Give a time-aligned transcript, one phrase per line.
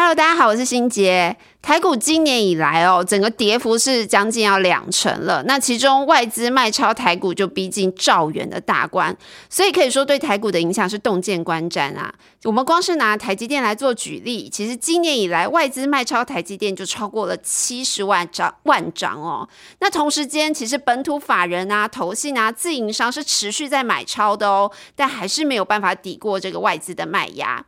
[0.00, 1.36] Hello，大家好，我是新杰。
[1.60, 5.42] 台股今年以来哦，整个跌幅是将近要两成了。
[5.42, 9.12] 那其中外资卖超台股就逼近兆元的大关，
[9.50, 12.14] 所以可以说对台股的影响是洞见观瞻啊。
[12.44, 19.48] 我们光是拿台积电来做举例，其实今年以来外资卖超台积电就超过了七十万张万张哦。
[19.80, 27.64] 那同时间，其实本土法人啊、投信啊、自营商是持续在买超的哦，但还是没有办法抵过这个外资的卖压。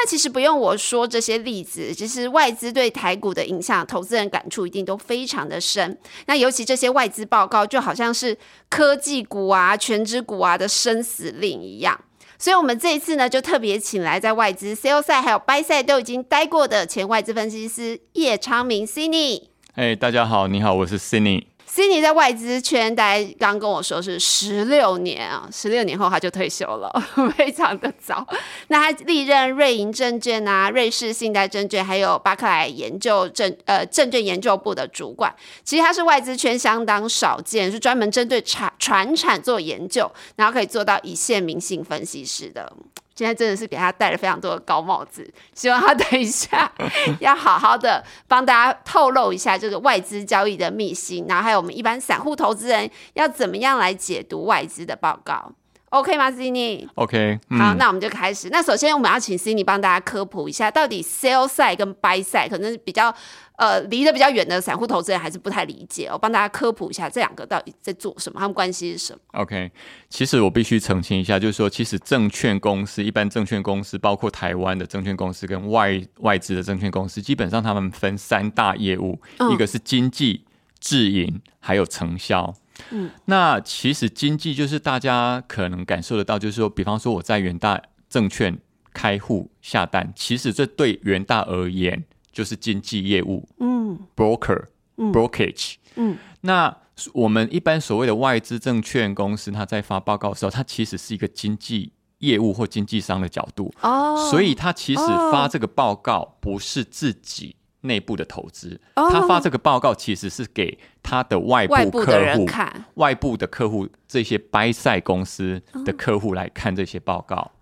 [0.00, 5.98] 那其实不用我说这些例子，其实外资对台股的影响，投资人感触一定都非常的深。
[6.26, 8.38] 那尤其这些外资报告，就好像是
[8.70, 12.00] 科技股啊、全职股啊的生死令一样。
[12.38, 19.42] 所以，我们这一次呢，就特别请来在外资 sell 赛还有 buy 赛都已经待过的前外资分析师叶昌明 Cindy。
[19.74, 21.46] 哎，大家好，你好，我是 Cindy。
[21.70, 26.90] C i n y 在外资圈，大家刚跟我说是十六年啊，十六年后他就退休了，
[27.36, 28.26] 非常的早。
[28.68, 35.32] 那他历任瑞银证券啊、瑞士信贷证券，还有巴克莱研究证呃证券研究部的主管。
[35.62, 42.72] 其实他是外资圈相当少见，是专门针对产船产做研究，然后可以做到一线明星分析师的。
[43.18, 46.70] 现在真的是给他戴了非常多的高帽子，希望他等一下
[47.18, 55.50] 要好好的帮大家透露一下这个外资交易的秘辛，然后还有我们一般散户投资人要怎么样来解读外资的报告。
[55.90, 58.48] OK 吗，Cindy？OK，好，那我们就开始。
[58.50, 63.14] 那首先我们要请 Cindy 帮大家科普一下，到底 sell side 跟 buy side 可能比较
[63.56, 66.08] 呃离得比较远的散户投资人还是不太理解。
[66.12, 69.70] 我帮大家科普一下这两个到底在做什么，他们关系是什么？OK，
[70.10, 79.18] 其实我必须澄清一下，就是说，其实证券公司一般证券公司，包括台湾的证券公司跟外外资的证券公司，基本上他们分三大业务，
[79.52, 80.44] 一个是经济、
[80.78, 82.54] 自营，还有承销。
[82.90, 88.58] 嗯，那其实经济就是大家可能感受得到，就是说，比方说我在元大证券
[88.92, 96.76] 开户下单，其实这对元大而言就是经济业务，嗯，broker，brokerage，嗯，那
[97.12, 105.00] 我们一般所谓的外资证券公司，它在发报告的时候，它其实是一个经济业务或经纪商的角度，哦，所以它其实
[105.30, 107.54] 发这个报告不是自己。
[107.82, 117.52] 内部的投资，他发这个报告其实是给他的外部客户看，外部的客户这些 buy 赛公司的客户来看这些报告。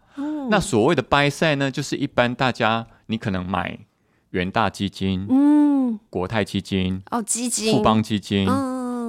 [0.48, 3.78] 那所谓的 buy 赛呢，就是一般大家你可能买
[4.30, 8.48] 元大基金、嗯，国泰基金、哦基金、富邦基金，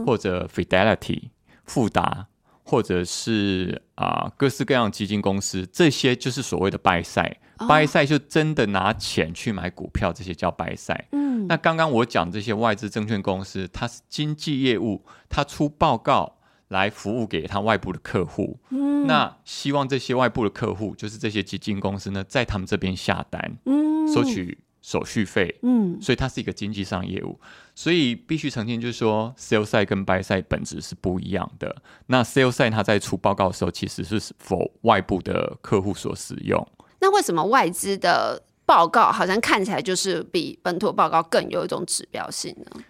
[0.05, 1.29] 或者 Fidelity、
[1.65, 2.27] 富达。
[2.67, 11.07] 或者是啊，各式各样基金公司，这些就是所谓的 buy 赛，buy 赛就真的拿钱去买股票，这些叫 buy 赛。
[11.13, 18.59] 嗯，那刚刚我讲这些外资证券公司，它是经纪业务，它出报告来服务给它外部的客户。
[18.71, 24.57] 嗯，那希望这些外部的客户，就是这些基金公司呢，在他们这边下单，嗯，收取。
[24.87, 27.37] 手续费，嗯，所以它是一个经济上业务，
[27.75, 31.75] 所以必须澄清，就是说，sell side 跟 buy side 本质是不一样的。
[32.05, 36.65] 那 sell side 它在出报告的时候，其实是否外部的客户所使用。
[37.01, 42.81] 那为什么外资的报告好像看起来就是比本土报告更有一种指标性呢？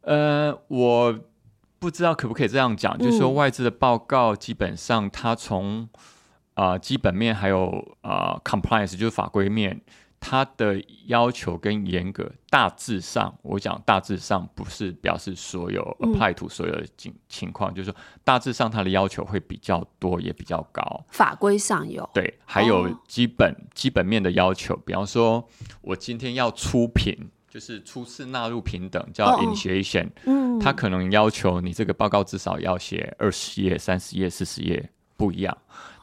[0.00, 1.16] 呃，我
[1.78, 5.88] 不知道可不可以这样讲，就是说外资的报告基本上它从
[6.54, 9.80] 啊基本面还有啊 compliance 就是法规面。
[10.18, 21.04] 它的要求跟严格，大致上，我讲大致上不是表示所有 apply to 所有的情情况，就是说大致上它的要求会比较多，也比较高。
[21.10, 22.08] 法规上有。
[22.12, 25.46] 对，还有基本基本面的要求，比方说
[25.80, 35.56] 我今天要出品，就是初次纳入平等叫 initiation，嗯，它可能要求你这个报告至少要写二十页、三十页、四十页，不一样。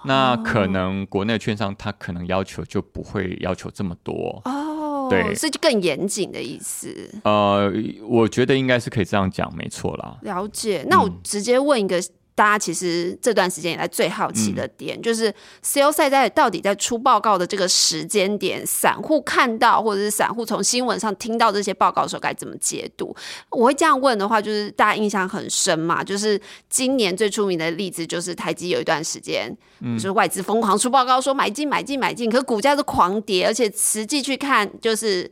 [0.05, 7.09] 那可能国内券商他可能要求就不会要求这么多哦，对，所以就更严谨的意思。
[7.23, 7.71] 呃，
[8.07, 10.17] 我觉得应该是可以这样讲，没错啦。
[10.23, 12.01] 了解，那我直接问一个。
[12.35, 23.15] 大家其实这段时间以来最好奇的点，就是赛在到底在出报告的这个时间点，散户看到或者是散户从新闻上听到这些报告的时候该怎么解读？
[23.49, 26.39] 我会这样问的话，就是大家印象很深嘛，就是
[26.69, 35.29] 今年最出名的例子就是台积有一段时间，就是外资疯狂出报告说买进买进买进，可股价是狂跌，而且实际去看就是。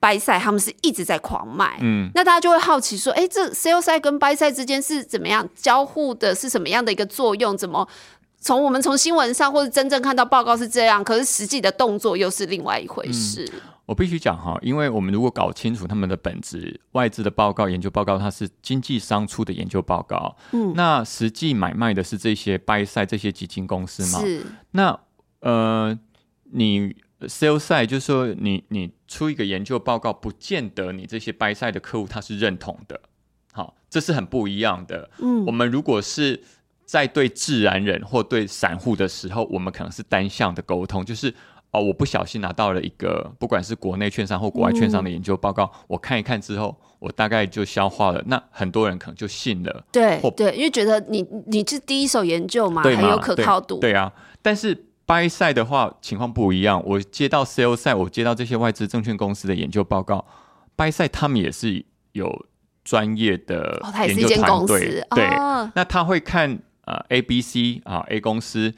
[0.00, 6.34] 掰赛他们是一直在狂卖，嗯，那大家就会好奇说，哎，这 sell 赛跟掰赛之间是怎么样交互的？
[6.34, 7.54] 是什么样的一个作用？
[7.54, 7.86] 怎么
[8.40, 13.46] 从我们从新闻上或者真正看到报告是这样，可是实际的动作又是另外一回事。
[13.84, 24.20] 我必须讲哈，因为我们如果搞清楚他们的本质，外资的报告、研究报告，它是经纪商出的研究报告，嗯，那实际买卖的是这些 buy side 这些基金公司嘛？
[24.24, 24.46] 是。
[24.70, 24.98] 那
[25.40, 25.98] 呃，
[26.52, 32.98] 你 sell side 就是说，你你出一个研究报告，不见得你这些 buy side 的客户他是认同的。
[33.52, 35.10] 好，这是很不一样的。
[35.18, 36.40] 嗯，我们如果是
[36.86, 41.34] 在对自然人或对散户的时候，我们可能是单向的沟通，就是。
[41.72, 48.20] 哦，我不小心拿到了一个，不管是国内券商或国外券商的研究报告，我看一看之后，我大概就消化了。
[48.26, 53.78] 那很多人可能就信了，对，对，因为觉得你你是第一手研究嘛，很有可靠度。
[53.78, 54.12] 对啊，
[54.42, 54.74] 但是
[55.10, 56.80] buy side 的话情况不一样。
[56.86, 60.24] 我接到 sell side，我接到这些外资证券公司的研究报告
[60.76, 62.46] ，buy side 他们也是有
[62.84, 65.26] 专业的研究团队，对，
[65.74, 68.72] 那他会看呃 A、B、C 啊 A 公司。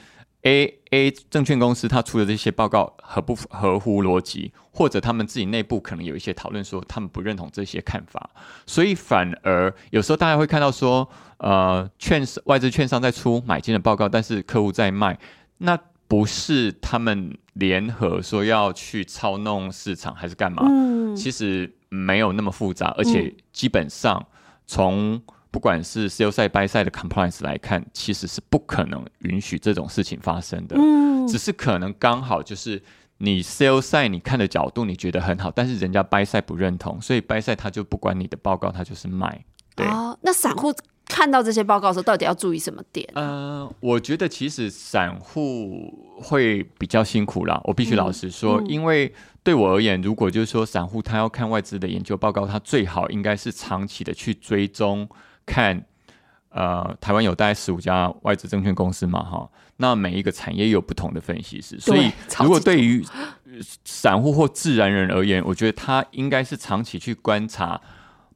[0.45, 8.29] A A 证券公司他出的这些报告合不合乎逻辑，或者他们自己内部可能有一些讨论，说他们不认同这些看法，
[8.67, 15.17] 所以反而有时候大家会看到说，呃，券外资券商在出买进的报告，但是客户在卖，
[15.59, 15.79] 那
[16.13, 20.63] 不是他们联合说要去操弄市场还是干嘛？
[20.67, 24.27] 嗯，其实没有那么复杂，而且基本上
[24.67, 25.23] 从。
[25.51, 30.75] 不管是 sell side buy side 的 compliance 来看，其实是不可能允许这种事情发生的。
[30.79, 32.83] 嗯，只是可能刚好就是
[33.19, 39.45] 你 sell side 你看的角度你觉得很好，但是人家 buy side 不认同，所以 buy side 他就不管你的报告，他就是卖。
[39.75, 39.87] 对，
[40.21, 40.75] 那散户
[41.07, 43.09] 看到这些报告的时候，到底要注意什么点？
[43.15, 49.13] 呃，我觉得其实散户会比较辛苦啦，我必须老实说，因为。
[49.45, 55.09] 对我而言，如果就是说散户他要看外资的研究报告，他最好应该是长期的去追踪
[55.45, 55.85] 看，
[56.51, 63.05] 呃，台湾有大概十五家外资证券公司嘛，哈，那每一个产业有不同的分析师，所以如果对于
[63.85, 67.81] 散户或自然人而言，我觉得他应该是长期去观察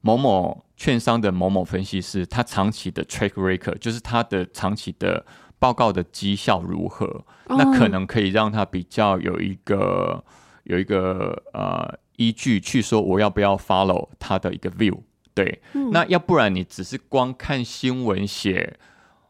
[0.00, 5.24] 某某券商的某某分析师，他长期的 track record，就是他的长期的
[5.58, 10.24] 报告的绩效如何，那可能可以让他比较有一个。
[10.68, 14.98] 有一个呃依据去说我要不要 follow 他的一个 view，
[15.32, 15.62] 对，
[15.92, 18.76] 那要不然你只是光看新闻写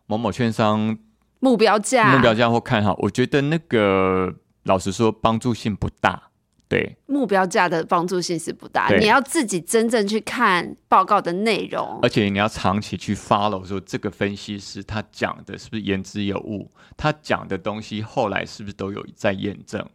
[0.06, 0.96] 某某券商
[1.40, 2.16] 目标价。
[2.16, 6.30] 目标价或看好，我觉得那个老实说帮助性不大，
[6.68, 19.88] 对，目标价的帮助性是不大，你要自己真正去看报告的内容，而且你要长期去 follow 说这个分析师他讲的是不是言之有物，他讲的东西后来是不是都有在验证。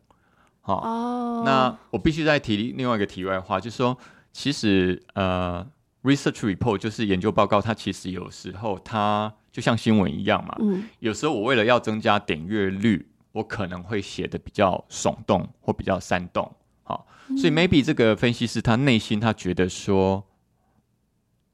[0.62, 3.98] 好，那我必须再提另外一个题外话，就是说，
[4.32, 5.68] 其实呃
[6.04, 10.56] ，research report 就是研究报告，它其实有时候它就像新闻一样嘛。
[10.62, 10.88] 嗯。
[11.00, 16.50] 有时候我为了要增加点阅率，我可能会写的比较耸动或比较煽动。
[16.92, 17.08] 好，
[17.38, 20.26] 所以 maybe 这个分析师他内心他觉得说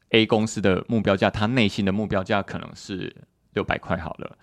[0.09, 3.15] ，A 公司的目标价，他内心的目标价可能是
[3.53, 4.37] 六百块好了，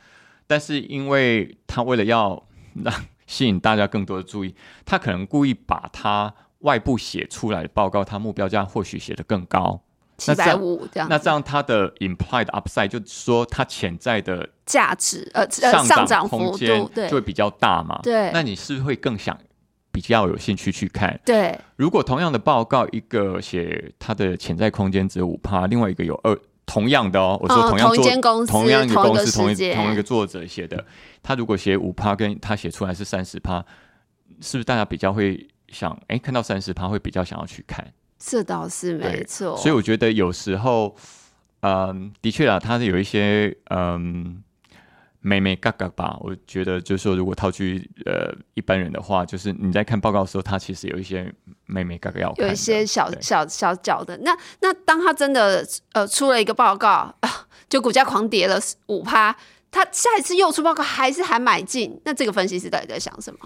[0.47, 2.47] 但是因为他为了要
[2.83, 2.95] 让
[3.27, 4.55] 吸引大家更多的注意，
[4.85, 9.81] 他可能故意把他外部写出来的报告，他目标价或许写的更高，
[10.19, 11.09] 七百五这样。
[11.09, 17.99] 那这样他的 implied upside 就说他潜在的价值呃上涨空间就会比较大嘛？
[18.03, 18.31] 对。
[18.33, 19.39] 那你是会更想
[19.95, 21.19] 比较有兴趣去看？
[21.25, 21.57] 对。
[21.77, 26.37] 如果同样的报告，一个写它的潜在空间只有五趴，另外一个有二。
[26.67, 30.85] 同样的哦，我说同样做同样一个公司同一同一个作者写的，
[31.23, 33.65] 他如果写五趴，跟他写出来是三十趴，
[34.41, 35.97] 是不是大家比较会想？
[36.09, 37.87] 哎，看到三十趴会比较想要去看？
[38.19, 39.57] 这倒是没错。
[39.59, 40.97] 所以我觉得有时候，
[41.61, 44.43] 嗯，的确啊，他是有一些嗯。
[45.27, 51.33] 美美嘎嘎吧，我觉得就是说，如果套去呃一般人的话，就是你在看报告的时候，他其实有一些
[51.65, 54.15] 美美嘎嘎要有一些小小小角的。
[54.19, 57.15] 那那当他真的呃出了一个报告，
[57.71, 59.35] 就股价狂跌了五趴，
[59.71, 63.39] 他下一次又出报告还是还买进，那这个分析师到底在想什么？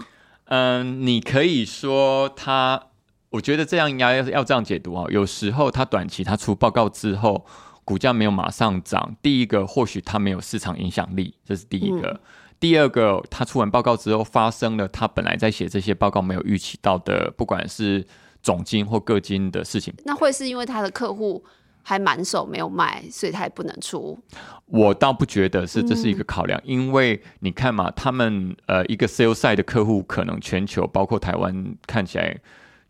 [0.47, 2.87] 嗯，你可以说他，
[3.29, 5.05] 我觉得这样应该要要这样解读啊。
[5.09, 7.45] 有时候他短期他出报告之后。
[7.89, 12.21] 股价没有马上涨，第一个或许它没有市场影响力，这是第一个。
[12.59, 18.05] 第二个，他出完报告之后发生了他本来在写这些报告没有预期到的，不管是
[18.43, 19.91] 总金或个金的事情。
[20.05, 21.43] 那会是因为他的客户
[21.81, 24.19] 还满手没有卖，所以他也不能出？
[24.67, 32.39] 我倒不觉得是这是一个考量，因为你看嘛，他们呃一个 sales side 的客户可能全球包括台湾看起来。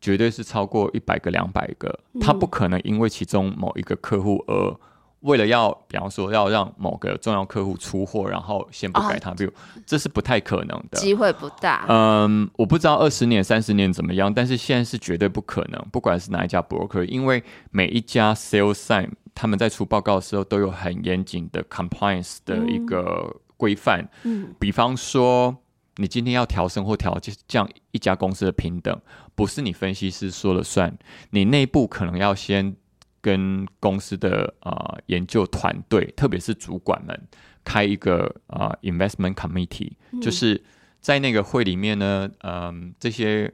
[0.01, 4.75] 绝对是超过一百个、两百个，他不可能因为其中某一个客户而
[5.21, 9.51] 为了要，比方说要让某个重要客户出货，然后先不改他 view，
[9.85, 11.85] 这是不太可能的，机会不大。
[11.89, 15.85] 嗯，我不知道二十年、三十年怎么样，但是现在是绝对不可能。
[15.91, 24.07] 不管是哪一家 broker，因为每一家 sales sign 他们在出报告的时候都有很严谨的 compliance 的一个规范。
[24.23, 25.53] 嗯，比方说
[25.99, 28.99] 你今天要调升或调降一家公司的平等，
[29.35, 30.97] 不是你分析师说了算，
[31.29, 32.75] 你内部可能要先。
[33.21, 37.27] 跟公司的啊研究团队，特别是主管们
[37.65, 39.91] 开一个啊 investment committee，
[40.21, 40.63] 就是
[41.01, 43.53] 在那个会里面呢，嗯，这些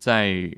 [0.00, 0.50] 在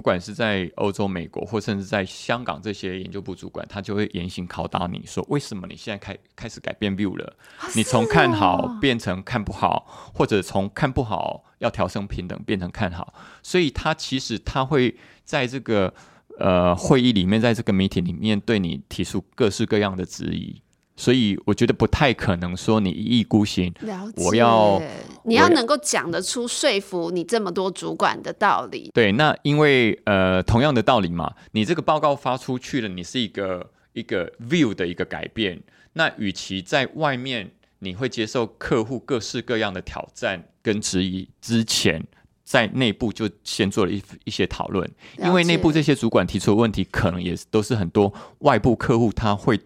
[0.00, 7.36] 不管是在欧洲、美国，或甚至在香港这些研究部主管，他就会严刑拷打你说，为什么你现在开开始改变 view 了？
[7.76, 15.92] 你从看好变成看不好，或者从看不好要调升平等变成看好，所以他其实他会在这个。
[16.38, 20.62] 呃，会议里面，在这个媒体里面对你提出各式各样的质疑，
[21.00, 23.72] 所以我觉得不太可能说你一意孤行。
[24.16, 24.78] 我要
[25.24, 28.90] 你要能够讲得出说服你这么多主管的道理。
[28.92, 35.62] 对，那因为呃，同样的道理嘛，你这个报告发出去了，你是一个一个 view 的一个改变。
[35.94, 42.04] 那与其在外面你会接受客户各式各样的挑战跟质疑之前。
[42.42, 49.56] 在内部就先做了一一些讨论，因为内部这些主管提出的问题，可能也都是很多外部客户他会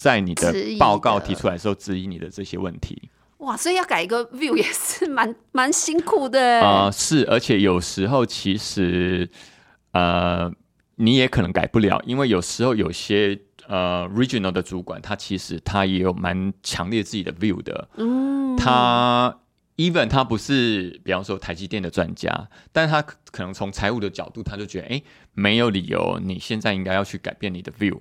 [0.00, 3.10] 在你的报告提出来的时候质疑你的这些问题。
[3.36, 6.90] 哇，所以要改一个 view 也是蛮蛮辛苦的啊。
[6.90, 9.28] 是，而且有时候其实
[9.92, 10.50] 呃
[10.96, 13.38] 你也可能改不了，因为有时候有些
[13.68, 19.36] 呃 regional 的主管他其实他也有蛮强烈自己的 view 的，嗯，他。
[19.76, 25.02] even 他不是，比方说台积电的专家，但他可能从财务的角度，他就觉得，哎，
[25.32, 27.98] 没有理由你现在应该要去改变你的 view，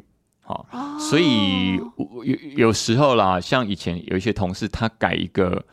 [0.49, 0.65] 好，
[0.97, 5.63] 所以有有时候啦，像以前有一些同事，他改一个，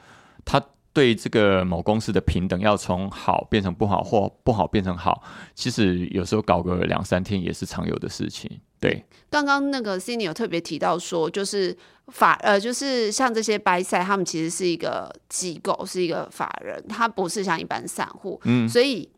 [0.44, 5.22] 他对这个某公司的平等要从好变成不好，或不好变成好，
[5.54, 8.50] 其实有时候搞个两三天也是常有的事情。
[8.78, 11.74] 对，刚刚那个 Cindy 有特别提到说，就是
[12.08, 19.08] 法呃，就是像这些白赛，他们其实是一个机构，是一个法人，他不是像一般散户，嗯，所以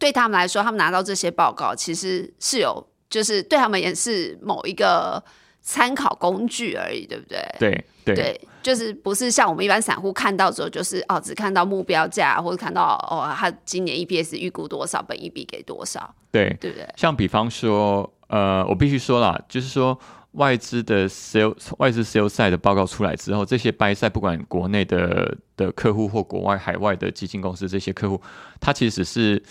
[0.00, 5.22] 对他们来说，他们拿到这些报告，其实是有，就是对他们也是某一个
[5.62, 7.42] 参考工具而已，对不对？
[7.58, 16.88] 对对，就是不是像我们一般散户看到之后，就是哦，只看到目标价，或者看到哦，他今年 EPS 预估多少，本一笔给多少，对对不对？
[16.96, 18.12] 像比方说。
[18.28, 19.98] 呃，我必须说啦，就是说
[20.32, 28.20] 外资的 sales 外资 sales 赛的报告出来之后，这些 buy 赛不管国内的的客户或国外海外的基金公司这些客户，
[28.60, 29.42] 他其实是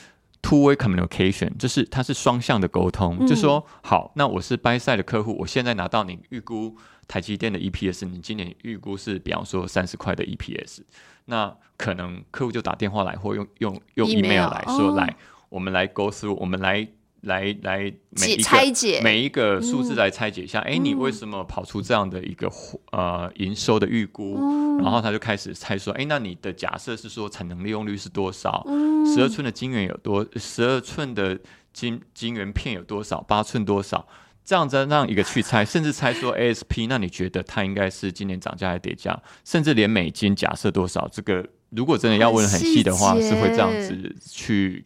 [0.47, 6.73] two way communication，就是它是双向的沟通，就说好，那我是 buy 赛的客户，我现在拿到你预估
[7.05, 10.79] 台积电的 EPS，你今年预估是比方说三十块的 EPS，
[11.25, 15.17] 那可能客户就打电话来或用用用 email 来说，来
[15.49, 16.87] 我们来 go through，我们来。
[17.21, 22.49] 来来，每一个每一个数字来拆解一下，哎，你为什么跑出这样的一个
[22.91, 24.35] 呃营收的预估？
[24.81, 28.65] 然后他就开始猜说，哎，那你的假设是说产能利用率是多少？
[29.13, 30.25] 十二寸的晶圆有多？
[30.35, 31.39] 十二寸的
[31.73, 33.21] 晶晶圆片有多少？
[33.21, 34.07] 八寸多少？
[34.45, 39.19] 这样子让一个去猜， 甚至猜说 ASP，那你觉得它应该是今年涨价还是跌价？
[39.43, 41.07] 甚至连美金假设多少？
[41.11, 44.83] 这个如果真的要问很细的话，是会这样子去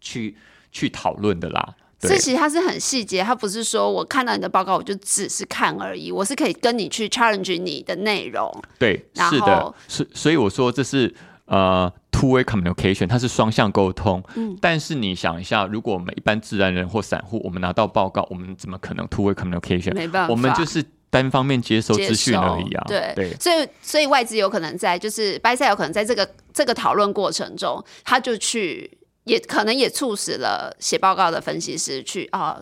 [0.00, 0.36] 去。
[0.76, 8.52] 去讨论的啦，这其实它是很细节，它不是说我看到你的报告我就只是看而已，我是可以跟你去 challenge 你的内容。
[8.78, 11.12] 对，是的，是所以我说这是
[11.46, 14.22] 呃 two way communication，它是双向沟通。
[14.34, 19.94] 嗯，但是你想一下，如果我们一般自然人或散户，我们拿到报告，我们怎么可能 two way communication？
[19.94, 22.84] 没办法，我们就是单方面接收资讯而已啊。
[22.86, 28.98] 对对，所以所以外资有可能在就是掰赛有可能在这个这个讨论过程中，他就去。
[29.26, 32.60] 也可能也促使了写报告的分析师去啊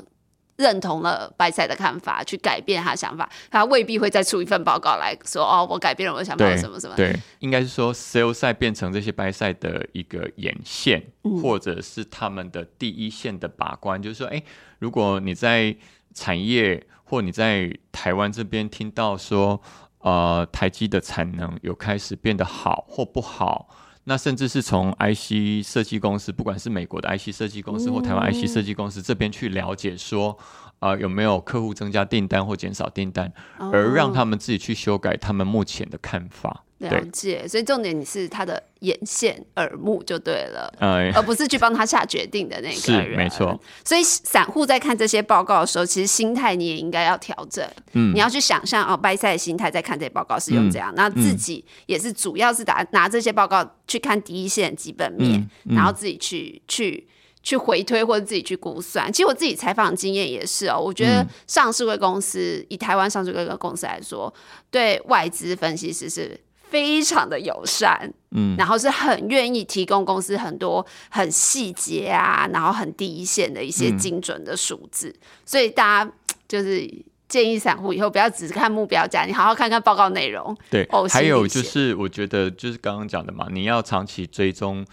[0.56, 3.28] 认同了白赛的看法，去改变他想法。
[3.50, 6.94] 他未必会再出一份报告来说哦，我改变了我的想法，什么什么。
[6.96, 11.02] 对，应该是说 sales 赛变成这些白赛的一个眼线，
[11.42, 14.00] 或者是他们的第一线的把关。
[14.00, 14.42] 就是说，哎，
[14.78, 15.76] 如果你在
[16.14, 19.60] 产业或你在台湾这边听到说，
[19.98, 23.68] 呃，台积的产能有开始变得好或不好。
[24.04, 30.36] 那甚至是从 IC 设计公司，不管是美国的 IC 设计公司或台湾 IC 设计公司这边去了解，说
[30.78, 36.63] 啊有没有客户增加订单或减少订单，而让他们自己去修改他们目前的看法。
[36.78, 43.16] 了解，所以重点你是他的眼线、耳目就对了，呃，而不是去帮他下决定的那个是人。
[43.16, 43.58] 没错。
[43.84, 47.64] 所以散户在看这些报告的时候，其实心态你也应该要调整。
[47.92, 57.06] 嗯你要去想象哦，掰赛的心态在看这些报告是用这样，嗯那、自己也是主要是拿拿这些报告去看第一线基本面，嗯嗯然后自己去去。
[57.46, 60.80] 去回推或者自己去估算，其实我自己采访经验也是哦。
[60.80, 64.32] 我觉得嗯上市贵公司、以台湾上市贵公司来说，
[64.70, 66.40] 对外资分析师是
[66.74, 68.56] 非常的友善，嗯。
[68.58, 73.96] 然后是很愿意提供公司很多很细节啊，然后很第一线的一些嗯。
[73.96, 75.14] 精准的数字，
[75.46, 76.12] 所以大家
[76.48, 76.84] 就是
[77.28, 80.56] 建议散户以后不要只看目标价，你好好看看报告内容。
[80.68, 84.84] 对还有就是，我觉得就是刚刚讲的嘛，你要长期追踪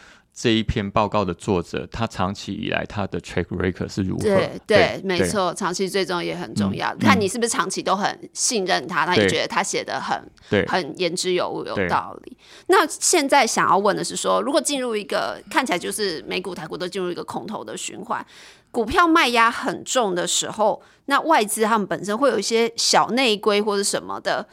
[0.41, 4.23] 这一篇报告的作者，他长期以来他的 track record 是如何？
[4.23, 5.27] 对对，没对。
[5.29, 6.91] 错，长期追踪也很重要。
[6.93, 10.19] 嗯看你是不是长期都很信任他，那你对觉得他写的很
[10.49, 12.35] 对，很言之有物、有道理。
[12.65, 18.25] 那现在想要问的是说，如果进入一个看起来就是美股、台股都进入一个空头的循环，
[18.71, 24.47] 股票卖压很重的时候，那外资他们本身会有一些小内规或者什么的，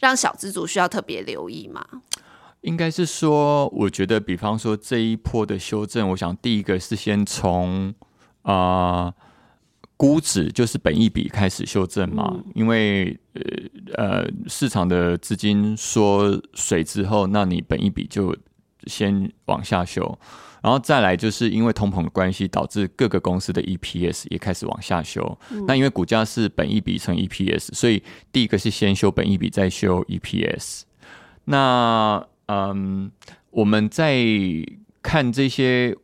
[0.00, 1.86] 让小资族需要特别留意吗？
[2.68, 7.94] 应该是说，我觉得，比方说这一波的修正，我想第一个是先从
[8.42, 8.54] 啊、
[9.06, 9.14] 呃
[9.96, 13.42] 估值，就是本益比开始修正嘛，嗯因为呃
[14.20, 18.32] 呃市场的资金缩水之后，那你本益比就
[18.86, 20.16] 先往下修。
[20.62, 25.38] 然后再来就是因为通膨的关系，导致各个公司的 EPS 也开始往下修。
[25.66, 30.82] 那因为股价是本益比乘 EPS，所以第一个是先修本益比，再修 EPS。
[31.44, 33.10] 那嗯，
[33.50, 34.18] 我们在
[35.02, 35.96] 看这些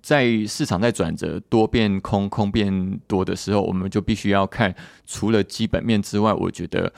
[0.00, 4.74] 在市场在转折多变空，空变多的时候，我们就必须要看
[5.06, 6.92] 除了基本面之外，我觉得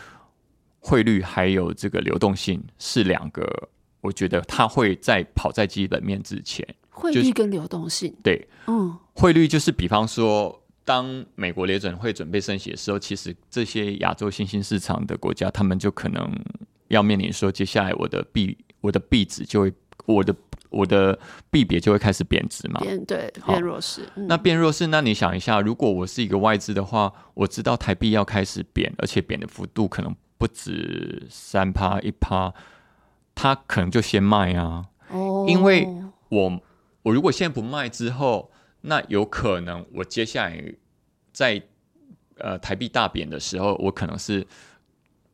[0.80, 3.68] 汇率还有这个流动性是两个，
[4.00, 6.66] 我觉得它会在跑在基本面之前。
[6.90, 16.32] 汇率跟流动性，对，嗯，汇率就是比方说，当美国联准会准备升息的时候，其实这些亚洲新兴市场的国家，他们就可能
[16.88, 19.72] 要面临说，接下来我的币我的币值就会
[20.04, 20.34] 我的
[20.68, 21.18] 我的
[21.50, 22.78] 币别就会开始贬值嘛。
[22.80, 32.52] 变对变弱势，嗯那变弱势，那你想一下，如果我是一个外资的话，我知道台币要开始贬，而且贬的幅度可能不止三趴一趴，
[33.34, 34.84] 他可能就先卖啊。
[35.08, 35.88] 哦，因为
[36.28, 36.60] 我
[37.04, 38.50] 我如果现在不卖之后，
[38.82, 40.62] 那有可能我接下来
[41.32, 41.62] 在
[42.36, 44.46] 呃台币大贬的时候，我可能是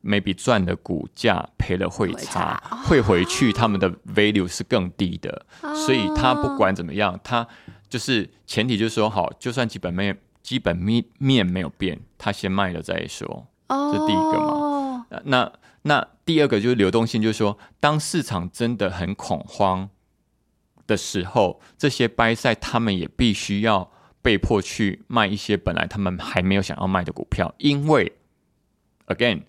[0.03, 5.45] maybe 赚的股价赔了汇汇差差，汇回去他们的 value 是更低的，
[5.85, 7.47] 所以它哦不管怎么样，他
[7.89, 13.47] 就是前提就是说好，就算基本面基本面面没有变，他先卖了再说。
[13.67, 15.05] 哦，这第一个嘛。
[15.09, 15.51] 那那
[15.83, 19.89] 那第二个就是流动性，就是说，当市场真的很恐慌
[20.87, 28.11] 的时候，这些掰赛他们也必须要被迫去卖一些本来他们还没有想要卖的股票，因为
[29.07, 29.41] again，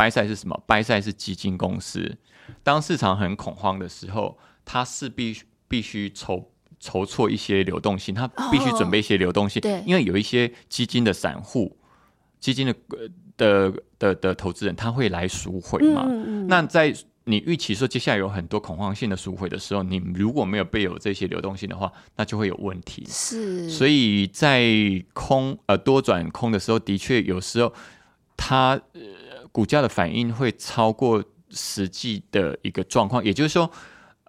[0.00, 0.62] 掰赛是什么？
[0.66, 2.16] 掰赛是基金公司，
[2.62, 5.36] 当市场很恐慌的时候，它势必
[5.68, 6.50] 必须筹。
[6.82, 11.76] 筹措一些流动性，它必须准备一些流动性，对因为有一些基金的散户，
[12.40, 16.06] 基金的呃的的的投资人，他会来赎回嘛。
[16.06, 16.90] 嗯嗯那在
[17.24, 23.04] 你预期说接下来有很多恐慌性的赎回的时候，你如果没有备有这些流动性的话，那就会有问题。
[23.06, 24.64] 是，所以在
[25.12, 27.70] 空呃多转空的时候，的确有时候
[28.38, 29.00] 它呃
[29.52, 33.70] 股价的反应会超过实际的一个状况，也就是说。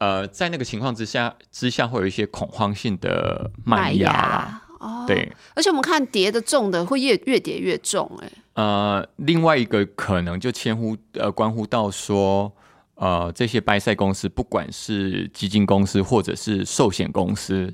[0.01, 4.61] 呃，在那个情况之下，之下会有一些恐慌性的卖压啦。
[4.79, 12.51] 哦，对，而且我们看跌的重的会越越跌越重、哎，呃，另外一个可能就牵乎呃关乎到说，
[12.95, 17.71] 呃，这些掰赛公司，不管是基金公司或者是寿险公司，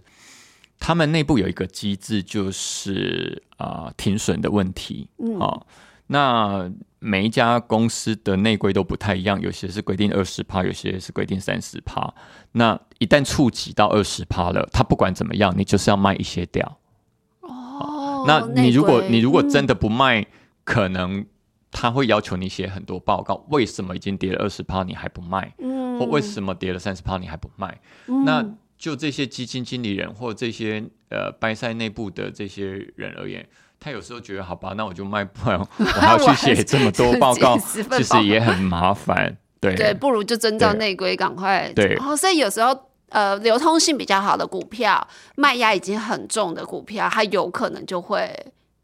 [0.78, 5.08] 他们内部有一个机制，就是啊、呃停损的问题。
[5.20, 5.66] 嗯哦，
[6.08, 12.14] 那每一家公司的内规都不太一样，有些是规定二十趴，有些是规定三十趴。
[12.54, 16.80] 那一旦触及到二十趴了，它不管怎么样，你就是要卖一些掉。
[17.42, 20.26] 哦，那你如果你如果真嗯的不卖，
[20.64, 21.26] 可能
[21.72, 27.80] 他会要求你写很多报告，为什么已经跌了二十趴你还不卖，嗯或为什么跌了三十趴你还不卖？
[28.08, 28.44] 嗯那
[28.78, 33.48] 就这些基金经理人或这些呃掰赛内部的这些人而言，
[33.80, 39.38] 他有时候觉得好吧，那我就卖，不然我 还要去写这么多报告，其实也很麻烦。
[39.60, 42.78] 对对，不如就遵照对内规，赶快对然后所以有时候。
[43.10, 48.30] 呃，流通性比较好的股票，卖压已经很重的股票，它有可能就会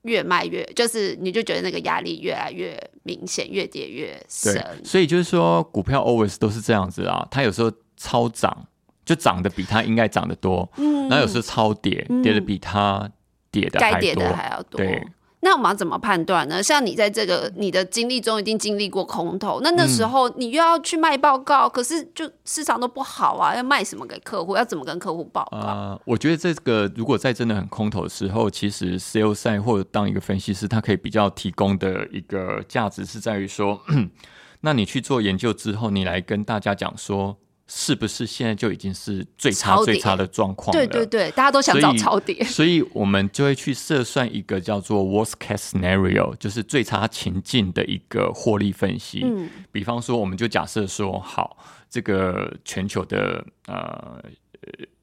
[0.03, 4.65] 越卖越，就是你就觉得那个压力越来越明显，越跌越深。
[4.81, 8.65] 所以就是说，股票 always 都是这样子啊，它有时候超涨，
[9.03, 13.05] 就涨得比它应该涨得多，嗯，然后有时候超跌，跌得比它
[13.53, 15.07] 跌的该跌的还要多，对。
[15.45, 16.63] 那我们要怎么判断呢？
[16.63, 19.59] 像你在这个你的经历中，一定经历过空头。
[19.61, 24.55] 那那时候你又要去卖报告，可是就市场都不好啊，要卖什么给客户？
[24.55, 25.57] 要怎么跟客户报告？
[25.57, 33.81] 呃，我觉得这个如果在真的很空头的时候，其实 sales 或者当一个分析师，他可以比较提供的一个价值是在于说，
[34.61, 37.37] 那你去做研究之后，你来跟大家讲说。
[37.67, 40.85] 是不是现在就已经是最差最差的状况了？
[40.85, 49.21] 对对对，大家都想找超跌，所以我们就会去测算一个叫做 worst case scenario，就是最差情境的一个获利分析。
[49.23, 51.57] 嗯，比方说，我们就假设说，好，
[51.89, 54.21] 这个全球的呃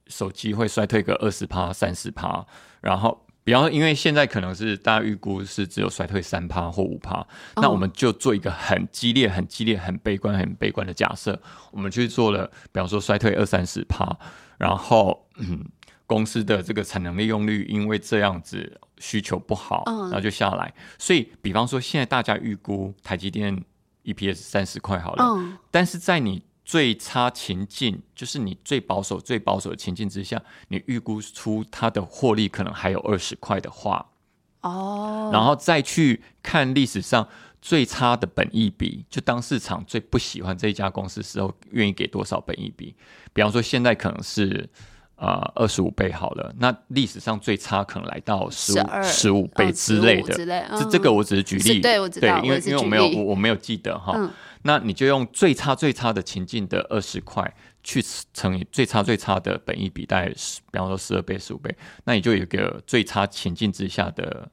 [0.06, 2.46] 手机会衰退个二十趴、三十趴，
[2.80, 3.26] 然后。
[3.42, 7.26] 比方说，因为现在可能是大家预估是只有衰退三趴或五趴，
[7.56, 14.16] 那我们就做一个很激烈、很激烈、很悲观、很悲观的假设，我们去做了，比方说衰退二三十趴，
[14.58, 15.64] 然后嗯
[16.06, 20.72] 公司的这个产能利用率因为这样子需求不好，然后就下来。
[20.98, 23.64] 所以，比方说现在大家预估台积电
[24.04, 26.42] EPS 三十块好了，但是在你。
[26.70, 34.06] 最差情境就是你最保守、最保守的情境之下，你预估出它的获利可能还有二十块的话，
[34.60, 37.26] 哦，然后再去看历史上
[37.60, 42.94] 最差的本益比，就当市场最不喜欢这一家公司时候，愿意给多少本益比？
[43.32, 44.70] 比方说现在可能是
[45.20, 50.34] 呃二十五倍好了，那历史上最差可能来到十五十五倍之类的，
[50.78, 54.18] 这这个我只是举例，对，我知道，因为因为我没有我我没有记得哈。
[54.62, 58.04] 那你就用最差最差的情境的二十块去
[58.34, 64.50] 乘以最差最差的本益比，大概十，比方说十二倍、十五倍，那你就有一个最差情境之下的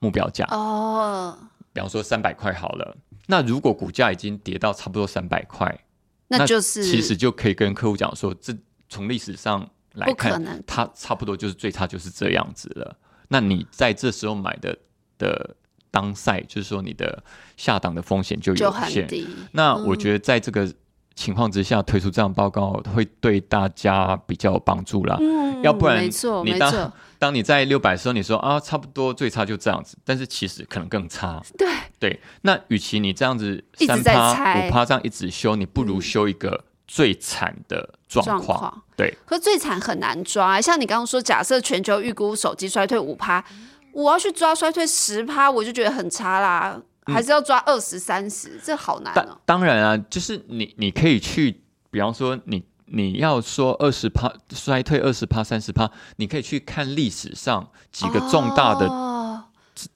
[0.00, 1.38] 目标价哦。
[1.72, 2.96] 比方说三百块好了，
[3.26, 5.84] 那如果股价已经跌到差不多三百块，
[6.26, 8.52] 那就是其实就可以跟客户讲说，这
[8.88, 12.96] 从历史上来看，它差不多就是最差就是这样子了。
[13.28, 14.78] 那你在这时候买的
[15.18, 15.56] 的。
[15.94, 17.22] 当赛就是说你的
[17.56, 19.08] 下档的风险就有限，
[19.52, 20.68] 那我觉得在这个
[21.14, 25.16] 情况之下推出这样报告会对大家比较有帮助啦。
[25.20, 31.40] 嗯，要不然没错，你当当你在六百的时候，你说啊差不多最差就这样子，但是其实可能更差。
[31.56, 31.68] 对
[32.00, 38.82] 对，那与其你这样子三趴五趴这样一直修，你不如修一个最惨的状况。
[38.96, 43.44] 对，可最惨很难抓，像你刚刚说，假设全球预估手机衰退五趴。
[43.92, 49.38] 我要去抓衰退十趴，我就觉得很差啦，还是要抓二十三十，这好难哦。
[49.46, 58.88] 当然啊，就是你你可以去，比方说你你要说二十趴衰退二十趴三十趴，你可以去看历史上几个重大的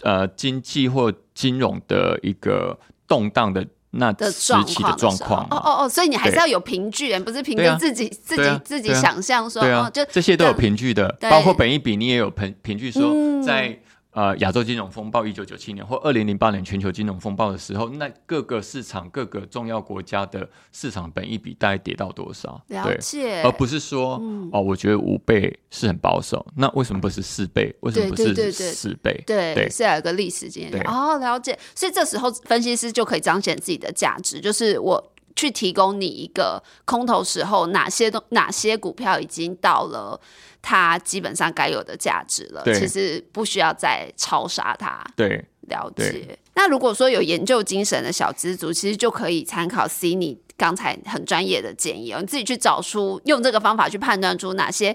[0.04, 5.44] 呃经济或金融的一个动荡的那时期的状况。
[5.50, 13.12] 哦哦哦，所以你还是要有凭据，不是凭着自己自己自己想象说，哦，就这些都有凭据的，包括本一比你也有凭凭据说
[13.44, 13.78] 在。
[14.12, 22.60] 呃，亚洲金融风暴一九九七年或二零零八年全球金融风暴的时候，那各个市场各个重要国家的市场本益比大概跌到多少？
[22.68, 27.72] 了解，而不是说哦，我觉得五倍是很保守，那为什么不是四倍？
[27.80, 29.22] 为什么不是四倍？
[29.26, 30.82] 对，是有个历史经验。
[30.88, 31.56] 哦，了解。
[31.74, 40.20] 所以这时候分析师就可以彰显自己的价值，就是我去提供你一个空头时候哪些东哪些股票已经到了。
[40.60, 45.02] 它基本上该有的价值了，其实不需要再超杀它。
[45.14, 46.36] 对，了解。
[46.56, 54.94] 那如果说有研究精神的小资族，其实就可以参考 C 你刚才很专业的建议哦，你自己去找出用这个方法去判断出哪些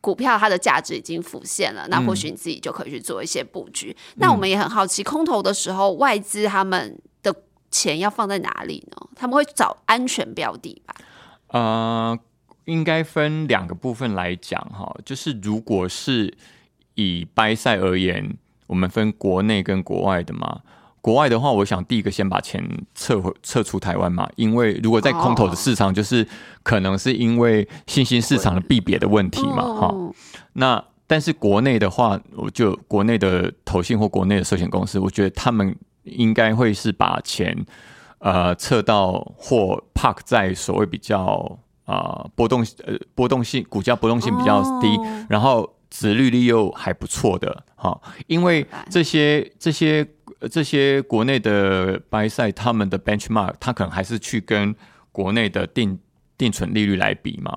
[0.00, 3.94] 股票它的价值已经浮现了，那或许你自己就可以去做一些布局。
[4.16, 6.98] 那我们也很好奇，空头的时候外资他们的
[7.74, 8.96] 钱要放在哪里呢？
[9.16, 10.94] 他们会找安全标的吧？
[11.48, 12.18] 啊。
[12.66, 16.34] 应该分两个部分来讲哈，就是如果是
[16.94, 20.62] 以掰赛而言，我们分国内跟国外的嘛。
[21.02, 26.26] 国外的话，我想第一个先把钱撤回撤出台湾嘛，因为如果在空头的市场，就是
[26.62, 29.94] 可能是因为新兴市场的币别的问题嘛哈。
[30.54, 37.66] 那但是国内的话，我就国内的投信或国内的寿险公司，我觉得他们应该会是把钱
[38.18, 41.58] 呃撤到或 park 在所谓比较。
[41.84, 44.88] 啊，波动呃波动性股价波动性比较低，
[45.28, 50.02] 然后殖利率又还不错的哈，因为这些这些
[50.50, 54.74] 这些国内的 buy side 他们的 benchmark，他可能还是去跟
[55.12, 55.98] 国内的定
[56.38, 57.54] 定存利率来比嘛。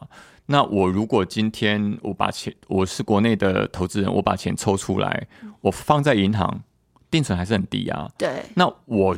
[0.47, 5.25] 那我如果今天我把钱，我是国内的投资人，我把钱抽出来，
[5.61, 6.63] 我放在银行，
[7.11, 8.09] 定存还是很低啊。
[8.17, 9.17] 对，那我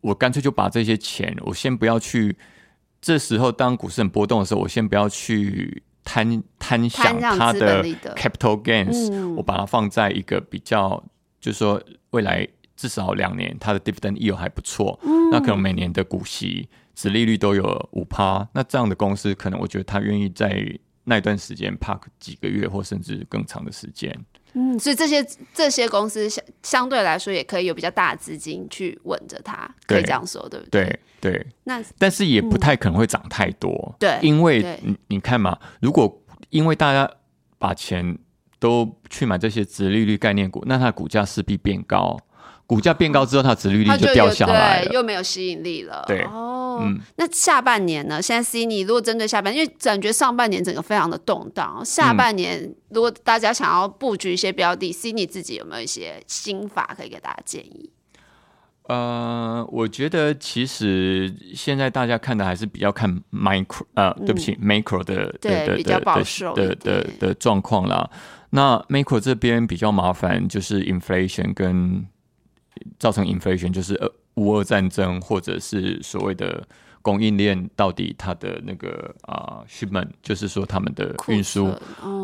[0.00, 2.36] 我干脆就把这些钱，我先不要去。
[3.00, 7.84] 这时候当股市很波动的时候，我先不要去贪贪想它的
[8.16, 11.04] capital gains，我把它放在一个比较，
[11.38, 11.78] 就是说
[12.12, 14.98] 未来至少两年它的 dividend yield 还不错，
[15.30, 20.66] 那可能每年的股息、殖利率都有五趴，那这样的公司可能我觉得他愿意在
[21.04, 24.18] 那段时间 park 几个月或甚至更长的时间。
[24.54, 30.84] 嗯，所以这些这些公司相相对来说也可以有比较大的资金去稳着它，可以这样说，对不对？
[31.20, 31.46] 对对。
[31.64, 37.10] 那但是也不太可能会涨太多，对，因为你你看嘛，如果因为大家
[37.58, 38.16] 把钱
[38.58, 42.18] 都去买这些直利率概念股，那它的股价势必变高。
[42.66, 46.02] 股价变高之后，它殖利率就掉下来了，又没有吸引力了。
[46.06, 46.82] 对，哦，
[47.16, 48.22] 那下半年呢？
[48.22, 57.90] 现在 C 你如果针对下半，因为感觉上半年整个非常的动荡，下半年如果大家想要布局一些标的，C 你自己有没有一些心法可以给大家建议？
[58.86, 68.10] 呃，我觉得其实现在大家看的还是比较看 micro，呃，对不起，macro 的对比较保守的的的状况啦。
[68.50, 72.06] 那 macro 这边比较麻烦，就是 inflation 跟
[72.98, 76.66] 造成 inflation 就是呃，乌俄战争或者是所谓的
[77.02, 81.70] 供应链到底它的那个啊 shipment，就是说他们的运输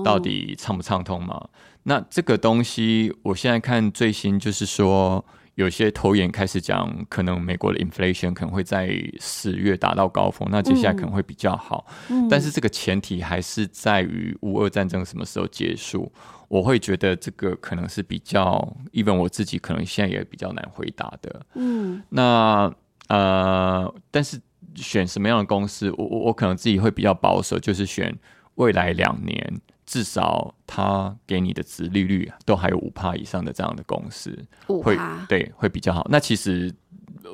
[0.05, 1.49] 到底畅不畅通嘛？
[1.83, 11.87] 那这个东西我现在看最新就是说，有些投研开始讲，可能美国的 inflation 可能会在十月达到高峰，那接下来可能会比较好。
[12.31, 16.11] 但是这个前提还是在于乌俄战争什么时候结束。
[16.51, 21.47] 我会觉得这个可能是比较，even 我自己可能现在也比较难回答的。
[21.55, 22.75] 嗯，那
[23.07, 24.37] 呃，但是
[24.75, 28.13] 选什么样的公司，我我我可能自己会比较保守，就是选
[28.57, 34.37] 未来两年至少它给你的值利率都还有五帕以上的这样的公司，
[34.67, 36.05] 会对会比较好。
[36.11, 36.75] 那其实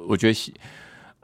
[0.06, 0.54] 我觉得。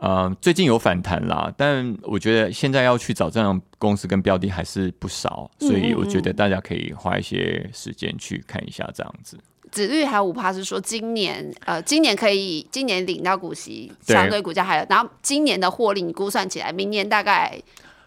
[0.02, 9.38] 呃，最近有反弹啦，但我觉得现在要去找这样公司跟标的还是不少，所以我觉得大家可以花一些时间去看一下这样子。
[9.70, 17.56] 子率还有五趴是说今年呃，今年可以今年领到股息，相对股价还有，然后今年的获利你估算起来，明年大概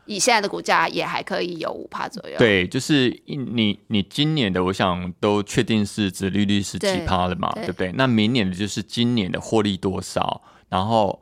[0.06, 2.38] 以现在的股价也还可以有五趴左右。
[2.38, 7.94] 对，就是你你今年的，我想都确定是子利率是几趴了嘛，对不对？
[7.94, 11.18] 那明年的就是今年的获利多少，然后。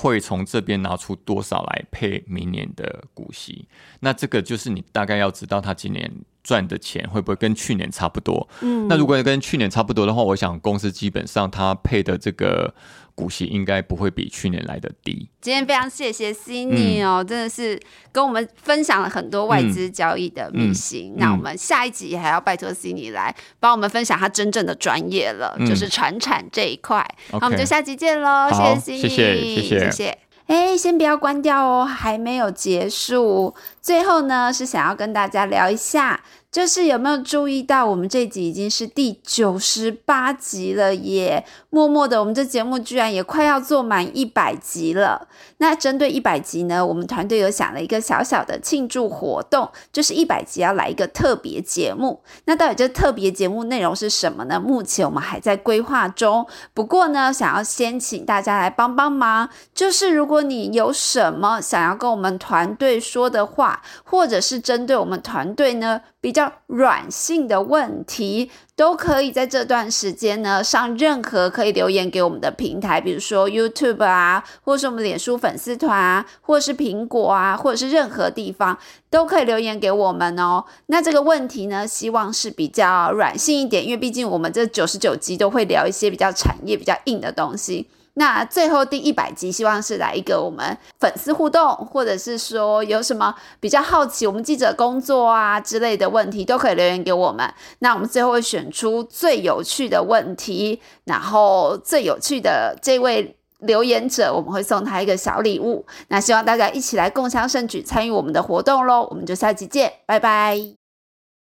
[0.00, 3.66] 会从这边拿出多少来配明年的股息？
[3.98, 6.08] 那这个就是你大概要知道他今年
[6.48, 8.48] 赚的钱会不会跟去年差不多。
[8.62, 12.72] 嗯，那如果跟去年差不多的话，我想公司基本上它配的这个。
[13.18, 15.28] 股息应该不会比去年来的低。
[15.40, 17.76] 今天非常谢谢 Cindy 哦，真的是
[18.12, 21.14] 跟我们分享了很多外资交易的秘辛。
[21.16, 27.04] 那我们下一集还要拜托 Cindy 来帮我们分享他真正的专业了，就是传产这一块。
[27.32, 28.48] 那我们就下集见喽，
[28.80, 30.18] 谢谢 Cindy，谢谢谢谢。
[30.48, 33.54] 哎，先不要关掉哦，还没有结束。
[33.82, 36.20] 最后呢，是想要跟大家聊一下。
[36.50, 41.44] 就是有没有注意到，我们这集已经是第九十八集了耶！
[41.68, 45.28] 默默的，我们这节目居然也快要做满一百集了。
[45.58, 52.22] 那针对一百集呢，我们团队有想了一个小小的庆祝活动，就是一百集要来一个特别节目。
[52.46, 54.58] 那到底这特别节目内容是什么呢？
[54.58, 56.46] 目前我们还在规划中。
[56.72, 66.00] 不过呢，想要先请大家来帮帮忙，就是如果你有什么想要跟我们团队说的话，或者是针对我们团队呢？
[66.20, 78.76] 比较软性的问题，都可以在这段时间呢上任何可以留言给我们的平台，比如说 YouTube 啊，或者是我们脸书粉丝团啊，或者是苹果啊，或者是任何地方
[79.08, 80.64] 都可以留言给我们哦。
[80.86, 87.88] 那这个问题呢，希望是比较软性一点，因为毕竟我们这九十九集都会聊一些比较产业比较硬的东西。
[88.18, 97.48] 那最后第一百集，希望是来一个我们粉丝互动，或者是说有什么比较好奇我们记者工作啊之类的问题，都可以留言给我们。
[97.78, 105.86] 那我们最后会选出最有趣的问题，然后最有趣的这位留言者，我们会送他一个小礼物。
[106.08, 109.06] 那希望大家一起来共襄盛举，参与我们的活动喽！
[109.10, 110.77] 我们就下期见，拜拜。